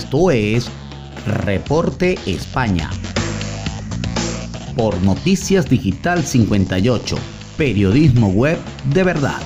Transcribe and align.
Esto 0.00 0.30
es 0.30 0.70
Reporte 1.26 2.18
España. 2.24 2.88
Por 4.74 4.98
Noticias 5.02 5.68
Digital 5.68 6.22
58, 6.24 7.16
periodismo 7.58 8.30
web 8.30 8.58
de 8.94 9.04
verdad. 9.04 9.38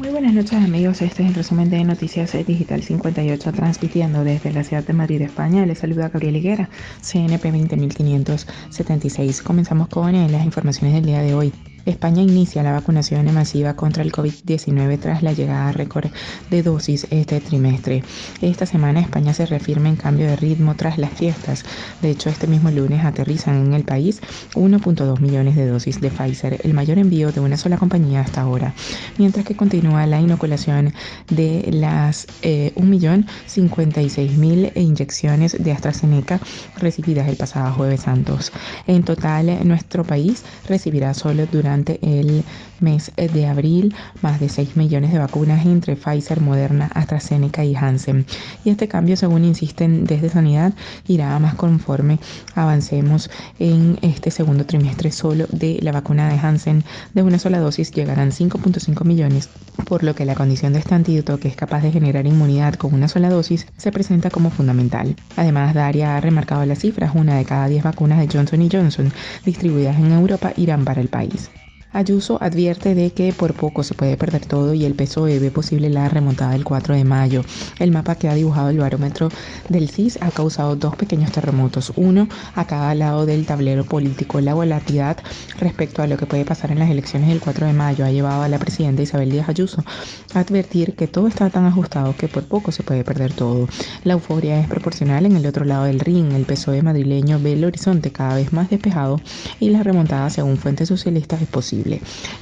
Muy 0.00 0.08
buenas 0.08 0.32
noches 0.32 0.54
amigos, 0.54 1.02
este 1.02 1.22
es 1.22 1.28
el 1.28 1.34
resumen 1.34 1.68
de 1.68 1.84
Noticias 1.84 2.32
Digital 2.46 2.82
58 2.82 3.52
transmitiendo 3.52 4.24
desde 4.24 4.50
la 4.50 4.64
ciudad 4.64 4.82
de 4.82 4.94
Madrid, 4.94 5.20
España. 5.20 5.66
Les 5.66 5.80
saluda 5.80 6.08
Gabriel 6.08 6.36
Higuera, 6.36 6.70
CNP 7.02 7.52
20576. 7.52 9.42
Comenzamos 9.42 9.88
con 9.88 10.14
eh, 10.14 10.30
las 10.30 10.46
informaciones 10.46 10.94
del 10.94 11.04
día 11.04 11.20
de 11.20 11.34
hoy. 11.34 11.52
España 11.84 12.22
inicia 12.22 12.62
la 12.62 12.72
vacunación 12.72 13.32
masiva 13.34 13.74
contra 13.74 14.04
el 14.04 14.12
COVID-19 14.12 15.00
tras 15.00 15.22
la 15.22 15.32
llegada 15.32 15.72
récord 15.72 16.10
de 16.50 16.62
dosis 16.62 17.08
este 17.10 17.40
trimestre. 17.40 18.04
Esta 18.40 18.66
semana 18.66 19.00
España 19.00 19.34
se 19.34 19.46
reafirma 19.46 19.88
en 19.88 19.96
cambio 19.96 20.26
de 20.26 20.36
ritmo 20.36 20.76
tras 20.76 20.98
las 20.98 21.10
fiestas. 21.10 21.64
De 22.00 22.10
hecho, 22.10 22.30
este 22.30 22.46
mismo 22.46 22.70
lunes 22.70 23.04
aterrizan 23.04 23.66
en 23.66 23.74
el 23.74 23.82
país 23.82 24.20
1.2 24.54 25.18
millones 25.20 25.56
de 25.56 25.66
dosis 25.66 26.00
de 26.00 26.10
Pfizer, 26.10 26.60
el 26.62 26.74
mayor 26.74 26.98
envío 26.98 27.32
de 27.32 27.40
una 27.40 27.56
sola 27.56 27.78
compañía 27.78 28.20
hasta 28.20 28.42
ahora, 28.42 28.74
mientras 29.18 29.44
que 29.44 29.56
continúa 29.56 30.06
la 30.06 30.20
inoculación 30.20 30.94
de 31.30 31.68
las 31.72 32.28
eh, 32.42 32.72
1.056.000 32.76 34.76
inyecciones 34.76 35.56
de 35.58 35.72
AstraZeneca 35.72 36.38
recibidas 36.78 37.28
el 37.28 37.36
pasado 37.36 37.72
jueves 37.72 38.02
santos. 38.02 38.52
En 38.86 39.02
total, 39.02 39.66
nuestro 39.66 40.04
país 40.04 40.44
recibirá 40.68 41.14
solo 41.14 41.46
durante 41.46 41.71
durante 41.72 41.98
el 42.02 42.44
mes 42.80 43.12
de 43.16 43.46
abril 43.46 43.94
más 44.20 44.40
de 44.40 44.50
6 44.50 44.76
millones 44.76 45.10
de 45.10 45.18
vacunas 45.18 45.64
entre 45.64 45.96
Pfizer, 45.96 46.42
Moderna, 46.42 46.90
AstraZeneca 46.92 47.64
y 47.64 47.74
Hansen. 47.74 48.26
Y 48.62 48.70
este 48.70 48.88
cambio, 48.88 49.16
según 49.16 49.44
insisten 49.44 50.04
desde 50.04 50.28
Sanidad, 50.28 50.74
irá 51.06 51.38
más 51.38 51.54
conforme 51.54 52.18
avancemos 52.54 53.30
en 53.58 53.98
este 54.02 54.30
segundo 54.30 54.66
trimestre 54.66 55.12
solo 55.12 55.46
de 55.50 55.78
la 55.80 55.92
vacuna 55.92 56.28
de 56.28 56.38
Hansen. 56.38 56.84
De 57.14 57.22
una 57.22 57.38
sola 57.38 57.58
dosis 57.58 57.90
llegarán 57.90 58.32
5.5 58.32 59.04
millones, 59.06 59.48
por 59.86 60.04
lo 60.04 60.14
que 60.14 60.26
la 60.26 60.34
condición 60.34 60.74
de 60.74 60.80
este 60.80 60.94
antídoto, 60.94 61.38
que 61.38 61.48
es 61.48 61.56
capaz 61.56 61.80
de 61.80 61.92
generar 61.92 62.26
inmunidad 62.26 62.74
con 62.74 62.92
una 62.92 63.08
sola 63.08 63.30
dosis, 63.30 63.66
se 63.78 63.92
presenta 63.92 64.28
como 64.28 64.50
fundamental. 64.50 65.16
Además, 65.36 65.72
Daria 65.72 66.16
ha 66.16 66.20
remarcado 66.20 66.66
las 66.66 66.80
cifras, 66.80 67.12
una 67.14 67.36
de 67.36 67.46
cada 67.46 67.68
10 67.68 67.84
vacunas 67.84 68.18
de 68.18 68.28
Johnson 68.30 68.68
Johnson 68.70 69.10
distribuidas 69.46 69.96
en 69.96 70.12
Europa 70.12 70.52
irán 70.56 70.84
para 70.84 71.00
el 71.00 71.08
país. 71.08 71.50
Ayuso 71.94 72.38
advierte 72.40 72.94
de 72.94 73.10
que 73.10 73.34
por 73.34 73.52
poco 73.52 73.82
se 73.82 73.92
puede 73.92 74.16
perder 74.16 74.46
todo 74.46 74.72
y 74.72 74.86
el 74.86 74.94
PSOE 74.94 75.38
ve 75.38 75.50
posible 75.50 75.90
la 75.90 76.08
remontada 76.08 76.52
del 76.52 76.64
4 76.64 76.94
de 76.94 77.04
mayo. 77.04 77.44
El 77.78 77.90
mapa 77.90 78.14
que 78.14 78.30
ha 78.30 78.34
dibujado 78.34 78.70
el 78.70 78.78
barómetro 78.78 79.28
del 79.68 79.90
CIS 79.90 80.18
ha 80.22 80.30
causado 80.30 80.74
dos 80.74 80.96
pequeños 80.96 81.32
terremotos, 81.32 81.92
uno 81.96 82.28
a 82.54 82.66
cada 82.66 82.94
lado 82.94 83.26
del 83.26 83.44
tablero 83.44 83.84
político. 83.84 84.40
La 84.40 84.54
volatilidad 84.54 85.18
respecto 85.58 86.00
a 86.00 86.06
lo 86.06 86.16
que 86.16 86.24
puede 86.24 86.46
pasar 86.46 86.72
en 86.72 86.78
las 86.78 86.88
elecciones 86.88 87.28
del 87.28 87.40
4 87.40 87.66
de 87.66 87.74
mayo 87.74 88.06
ha 88.06 88.10
llevado 88.10 88.42
a 88.42 88.48
la 88.48 88.58
presidenta 88.58 89.02
Isabel 89.02 89.30
Díaz 89.30 89.50
Ayuso 89.50 89.84
a 90.32 90.40
advertir 90.40 90.94
que 90.94 91.08
todo 91.08 91.28
está 91.28 91.50
tan 91.50 91.66
ajustado 91.66 92.16
que 92.16 92.26
por 92.26 92.44
poco 92.44 92.72
se 92.72 92.84
puede 92.84 93.04
perder 93.04 93.34
todo. 93.34 93.68
La 94.04 94.14
euforia 94.14 94.58
es 94.58 94.66
proporcional 94.66 95.26
en 95.26 95.36
el 95.36 95.46
otro 95.46 95.66
lado 95.66 95.84
del 95.84 96.00
ring. 96.00 96.32
El 96.32 96.46
PSOE 96.46 96.80
madrileño 96.80 97.38
ve 97.38 97.52
el 97.52 97.64
horizonte 97.66 98.12
cada 98.12 98.36
vez 98.36 98.50
más 98.50 98.70
despejado 98.70 99.20
y 99.60 99.68
la 99.68 99.82
remontada 99.82 100.30
según 100.30 100.56
fuentes 100.56 100.88
socialistas 100.88 101.42
es 101.42 101.48
posible. 101.48 101.81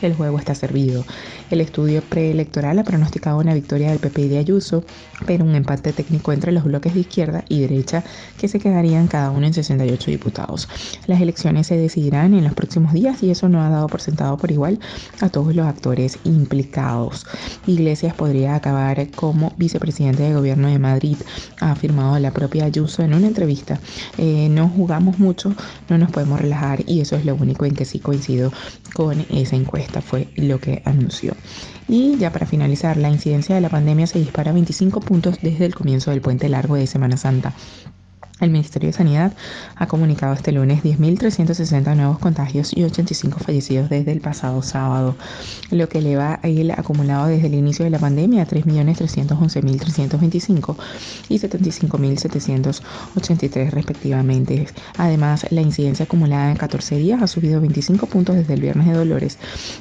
El 0.03 0.15
juego 0.15 0.39
está 0.39 0.55
servido. 0.55 1.05
El 1.51 1.61
estudio 1.61 2.03
preelectoral 2.03 2.79
ha 2.79 2.85
pronosticado 2.85 3.39
una 3.39 3.55
victoria 3.55 3.91
del 3.91 3.99
PP 3.99 4.23
y 4.23 4.29
de 4.29 4.39
Ayuso, 4.39 4.85
pero 5.27 5.45
un 5.45 5.55
empate 5.55 5.93
técnico 5.93 6.33
entre 6.33 6.53
los 6.53 6.65
bloques 6.65 6.95
de 6.95 7.01
izquierda 7.01 7.45
y 7.49 7.61
derecha 7.61 8.05
que 8.39 8.49
se 8.49 8.61
quedarían 8.61 9.09
cada 9.09 9.31
uno 9.31 9.47
en 9.47 9.55
68 9.55 10.11
diputados. 10.11 10.69
Las 11.07 11.21
elecciones 11.21 11.67
se 11.67 11.77
decidirán 11.77 12.35
en 12.35 12.45
los 12.45 12.55
próximos 12.55 12.93
días 12.93 13.23
y 13.23 13.31
eso 13.31 13.49
no 13.49 13.63
ha 13.63 13.69
dado 13.69 13.89
por 13.89 14.01
sentado 14.01 14.37
por 14.37 14.51
igual 14.51 14.79
a 15.21 15.29
todos 15.29 15.55
los 15.55 15.67
actores 15.67 16.19
implicados. 16.25 17.27
Iglesias 17.67 18.15
podría 18.15 18.55
acabar 18.55 19.11
como 19.11 19.53
vicepresidente 19.57 20.23
de 20.23 20.35
gobierno 20.35 20.69
de 20.69 20.79
Madrid, 20.79 21.17
ha 21.61 21.73
afirmado 21.73 22.19
la 22.19 22.31
propia 22.33 22.65
Ayuso 22.65 23.03
en 23.03 23.15
una 23.15 23.27
entrevista. 23.27 23.81
Eh, 24.19 24.49
no 24.51 24.69
jugamos 24.69 25.19
mucho, 25.19 25.55
no 25.89 25.99
nos 25.99 26.11
podemos 26.11 26.41
relajar 26.41 26.83
y 26.87 27.01
eso 27.01 27.17
es 27.17 27.25
lo 27.25 27.35
único 27.35 27.65
en 27.65 27.75
que 27.75 27.85
sí 27.85 27.99
coincido 27.99 28.53
con 28.95 29.25
esa 29.33 29.57
encuesta, 29.57 30.01
fue 30.01 30.29
lo 30.37 30.61
que 30.61 30.83
anunció. 30.85 31.35
Y 31.89 32.17
ya 32.19 32.33
para 32.33 32.47
finalizar, 32.47 32.97
la 32.97 33.11
incidencia 33.11 33.55
de 33.55 33.61
la 33.61 33.69
pandemia 33.69 34.07
se 34.07 34.19
dispara 34.19 34.51
a 34.51 34.55
25 34.55 35.01
puntos 35.01 35.39
desde 35.43 35.67
el 35.67 35.75
comienzo 35.75 36.11
del 36.11 36.21
puente 36.21 36.49
largo 36.49 36.77
de 36.77 36.87
Semana 36.87 37.17
Santa. 37.17 37.55
El 38.41 38.51
Ministerio 38.51 38.89
de 38.89 38.95
Sanidad 38.95 39.35
ha 39.77 39.87
comunicado 39.87 40.33
este 40.33 40.51
lunes 40.51 40.83
10.360 40.83 41.95
nuevos 41.95 42.19
contagios 42.19 42.75
y 42.75 42.85
85 42.85 43.39
fallecidos 43.39 43.91
desde 43.91 44.13
el 44.13 44.23
pasado 44.23 44.63
sábado, 44.63 45.15
lo 45.71 45.91
que 45.91 45.99
eleva 45.99 46.41
el 46.43 46.71
acumulado 46.71 47.27
desde 47.27 47.49
el 47.49 47.55
inicio 47.55 47.85
de 47.85 47.91
la 47.91 47.99
pandemia 47.99 48.45
a 48.45 48.47
3.311.325 48.47 50.77
y 51.29 51.39
75.783 51.39 53.71
respectivamente. 53.71 54.69
Además, 54.97 55.45
la 55.51 55.61
incidencia 55.61 56.07
acumulada 56.07 56.51
en 56.51 56.57
14 56.57 56.97
días 56.97 57.21
ha 57.21 57.27
subido 57.27 57.61
25 57.61 58.07
puntos 58.07 58.37
desde 58.37 58.55
el 58.55 58.63
viernes 58.63 58.87
de 58.87 58.95
Dolores 58.95 59.37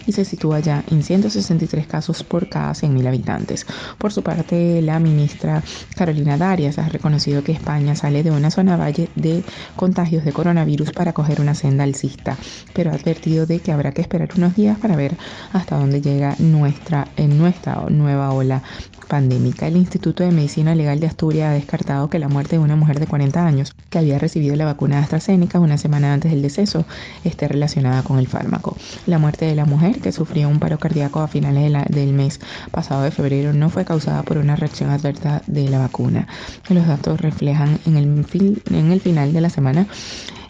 y 0.05 0.11
se 0.11 0.25
sitúa 0.25 0.59
ya 0.59 0.83
en 0.91 1.01
163 1.01 1.87
casos 1.87 2.23
por 2.23 2.49
cada 2.49 2.73
100.000 2.73 3.07
habitantes. 3.07 3.65
Por 3.97 4.11
su 4.11 4.21
parte, 4.21 4.81
la 4.81 4.99
ministra 4.99 5.63
Carolina 5.95 6.37
Darias 6.37 6.77
ha 6.77 6.89
reconocido 6.89 7.41
que 7.41 7.53
España 7.53 7.95
sale 7.95 8.21
de 8.21 8.31
una 8.31 8.48
zona 8.51 8.77
valle 8.77 9.09
de 9.15 9.43
contagios 9.75 10.25
de 10.25 10.33
coronavirus 10.33 10.91
para 10.91 11.13
coger 11.13 11.41
una 11.41 11.55
senda 11.55 11.83
alcista, 11.83 12.37
pero 12.73 12.91
ha 12.91 12.95
advertido 12.95 13.45
de 13.45 13.59
que 13.59 13.71
habrá 13.71 13.91
que 13.91 14.01
esperar 14.01 14.29
unos 14.35 14.55
días 14.55 14.77
para 14.77 14.95
ver 14.95 15.15
hasta 15.53 15.77
dónde 15.77 16.01
llega 16.01 16.35
nuestra, 16.39 17.07
en 17.17 17.37
nuestra 17.37 17.85
nueva 17.89 18.31
ola 18.31 18.61
pandémica. 19.07 19.67
El 19.67 19.75
Instituto 19.75 20.23
de 20.23 20.31
Medicina 20.31 20.75
Legal 20.75 20.99
de 20.99 21.07
Asturias 21.07 21.49
ha 21.49 21.53
descartado 21.53 22.09
que 22.09 22.19
la 22.19 22.29
muerte 22.29 22.57
de 22.57 22.59
una 22.59 22.75
mujer 22.75 22.99
de 22.99 23.07
40 23.07 23.45
años 23.45 23.73
que 23.89 23.97
había 23.97 24.19
recibido 24.19 24.55
la 24.55 24.65
vacuna 24.65 24.97
de 24.97 25.03
AstraZeneca 25.03 25.59
una 25.59 25.77
semana 25.77 26.13
antes 26.13 26.31
del 26.31 26.41
deceso 26.41 26.85
esté 27.23 27.47
relacionada 27.47 28.03
con 28.03 28.19
el 28.19 28.27
fármaco. 28.27 28.77
La 29.07 29.17
muerte 29.17 29.45
de 29.45 29.55
la 29.55 29.65
mujer 29.65 29.99
que 29.99 30.11
sufrió 30.11 30.47
un 30.47 30.59
paro 30.59 30.77
cardíaco 30.77 31.19
a 31.19 31.27
finales 31.27 31.49
del 31.89 32.13
mes 32.13 32.39
pasado 32.71 33.03
de 33.03 33.11
febrero 33.11 33.53
no 33.53 33.69
fue 33.69 33.83
causada 33.83 34.23
por 34.23 34.37
una 34.37 34.55
reacción 34.55 34.91
adversa 34.91 35.41
de 35.47 35.67
la 35.69 35.79
vacuna. 35.79 36.27
Los 36.69 36.87
datos 36.87 37.19
reflejan 37.19 37.79
en 37.85 37.97
el, 37.97 38.25
en 38.39 38.91
el 38.91 39.01
final 39.01 39.33
de 39.33 39.41
la 39.41 39.49
semana 39.49 39.87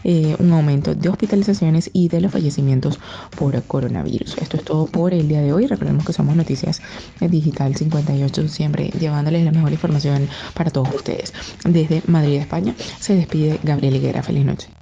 eh, 0.04 0.36
un 0.40 0.54
aumento 0.54 0.96
de 0.96 1.10
hospitalizaciones 1.10 1.90
y 1.92 2.08
de 2.08 2.22
los 2.22 2.32
fallecimientos 2.32 3.00
por 3.38 3.62
coronavirus. 3.64 4.38
Esto 4.38 4.58
es 4.58 4.64
todo 4.64 4.86
por 4.86 5.14
el 5.14 5.28
día 5.28 5.42
de 5.42 5.52
hoy. 5.52 5.68
Recordemos 5.68 6.06
que 6.06 6.14
somos 6.14 6.36
Noticias 6.36 6.82
Digital 7.20 7.76
58, 7.76 8.48
siempre 8.48 8.92
llevándoles 9.00 9.44
la 9.44 9.52
mejor 9.52 9.72
información 9.72 10.30
para 10.54 10.72
todos 10.72 10.94
ustedes. 10.94 11.34
Desde 11.66 12.02
Madrid, 12.08 12.36
España, 12.36 12.76
se 13.00 13.16
despide 13.16 13.60
Gabriel 13.64 13.98
Higuera. 13.98 14.24
Feliz 14.24 14.46
noche. 14.46 14.79